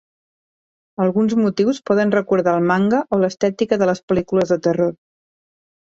Alguns 1.05 1.35
motius 1.41 1.81
poden 1.91 2.15
recordar 2.17 2.55
el 2.61 2.65
manga 2.71 3.03
o 3.19 3.19
l'estètica 3.25 3.81
de 3.83 3.89
les 3.91 4.05
pel·lícules 4.11 4.55
de 4.55 4.63
terror. 4.69 4.97